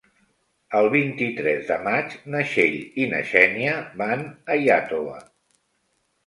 El 0.77 0.87
vint-i-tres 0.93 1.67
de 1.71 1.77
maig 1.87 2.15
na 2.35 2.41
Txell 2.53 2.79
i 3.05 3.05
na 3.13 3.21
Xènia 3.33 3.77
van 4.01 4.25
a 4.25 4.59
Iàtova. 4.65 5.21